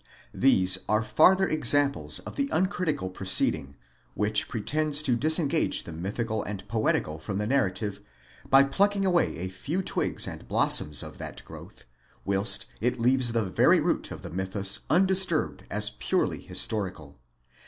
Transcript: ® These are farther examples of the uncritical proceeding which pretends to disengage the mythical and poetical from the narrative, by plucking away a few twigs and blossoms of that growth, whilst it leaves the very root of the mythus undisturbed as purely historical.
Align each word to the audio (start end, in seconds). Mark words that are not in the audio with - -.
® 0.01 0.03
These 0.33 0.79
are 0.89 1.03
farther 1.03 1.47
examples 1.47 2.17
of 2.17 2.35
the 2.35 2.49
uncritical 2.51 3.07
proceeding 3.11 3.75
which 4.15 4.47
pretends 4.47 5.03
to 5.03 5.15
disengage 5.15 5.83
the 5.83 5.93
mythical 5.93 6.41
and 6.41 6.67
poetical 6.67 7.19
from 7.19 7.37
the 7.37 7.45
narrative, 7.45 7.99
by 8.49 8.63
plucking 8.63 9.05
away 9.05 9.37
a 9.37 9.47
few 9.47 9.83
twigs 9.83 10.27
and 10.27 10.47
blossoms 10.47 11.03
of 11.03 11.19
that 11.19 11.45
growth, 11.45 11.83
whilst 12.25 12.65
it 12.79 12.99
leaves 12.99 13.31
the 13.33 13.43
very 13.45 13.79
root 13.79 14.09
of 14.09 14.23
the 14.23 14.31
mythus 14.31 14.79
undisturbed 14.89 15.65
as 15.69 15.91
purely 15.91 16.41
historical. 16.41 17.19